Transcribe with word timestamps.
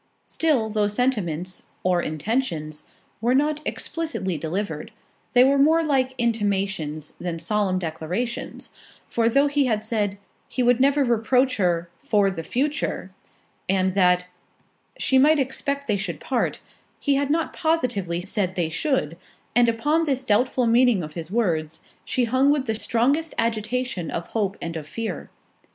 Still 0.25 0.71
those 0.71 0.95
sentiments, 0.95 1.67
or 1.83 2.01
intentions, 2.01 2.85
were 3.21 3.35
not 3.35 3.59
explicitly 3.65 4.35
delivered; 4.35 4.91
they 5.33 5.43
were 5.43 5.59
more 5.59 5.83
like 5.83 6.15
intimations, 6.17 7.13
than 7.21 7.37
solemn 7.37 7.77
declarations—for 7.77 9.29
though 9.29 9.45
he 9.45 9.65
had 9.67 9.83
said, 9.83 10.17
"He 10.47 10.63
would 10.63 10.79
never 10.79 11.03
reproach 11.03 11.57
her 11.57 11.87
for 11.99 12.31
the 12.31 12.41
future," 12.41 13.11
and 13.69 13.93
that 13.93 14.25
"She 14.97 15.19
might 15.19 15.37
expect 15.37 15.85
they 15.85 15.97
should 15.97 16.19
part," 16.19 16.61
he 16.99 17.13
had 17.13 17.29
not 17.29 17.53
positively 17.53 18.21
said 18.21 18.55
they 18.55 18.69
should; 18.69 19.17
and 19.55 19.69
upon 19.69 20.05
this 20.05 20.23
doubtful 20.23 20.65
meaning 20.65 21.03
of 21.03 21.13
his 21.13 21.29
words, 21.29 21.81
she 22.03 22.23
hung 22.25 22.49
with 22.49 22.65
the 22.65 22.73
strongest 22.73 23.35
agitation 23.37 24.09
of 24.09 24.29
hope 24.29 24.57
and 24.63 24.75
of 24.75 24.87
fear. 24.87 25.29